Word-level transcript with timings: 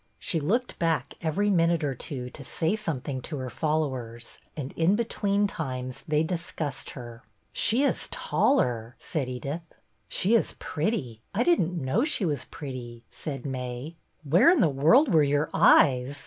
She 0.17 0.39
looked 0.39 0.79
back 0.79 1.13
every 1.21 1.51
minute 1.51 1.83
or 1.83 1.93
two 1.93 2.31
to 2.31 2.43
say 2.43 2.75
something 2.75 3.21
to 3.21 3.37
her 3.37 3.51
followers, 3.51 4.39
and 4.57 4.71
in 4.73 4.95
between 4.95 5.45
times 5.45 6.03
they 6.07 6.23
discussed 6.23 6.89
her." 6.97 7.21
She 7.53 7.83
is 7.83 8.07
taller," 8.09 8.95
said 8.97 9.29
Edith." 9.29 9.61
She 10.07 10.33
is 10.33 10.55
pretty— 10.57 11.21
I 11.35 11.43
did 11.43 11.61
n't 11.61 11.73
know 11.79 12.03
she 12.03 12.25
was 12.25 12.45
pretty," 12.45 13.03
said 13.11 13.45
May." 13.45 13.95
Where 14.27 14.49
in 14.49 14.59
the 14.59 14.69
world 14.69 15.13
were 15.13 15.21
your 15.21 15.51
eyes 15.53 16.17